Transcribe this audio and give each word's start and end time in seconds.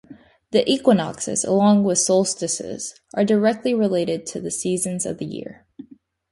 The 0.49 0.67
equinoxes, 0.67 1.43
along 1.45 1.83
with 1.83 1.99
solstices, 1.99 2.99
are 3.13 3.23
directly 3.23 3.75
related 3.75 4.25
to 4.33 4.41
the 4.41 4.49
seasons 4.49 5.05
of 5.05 5.19
the 5.19 5.27
year. 5.27 5.67